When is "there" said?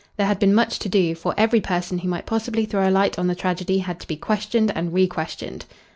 0.17-0.25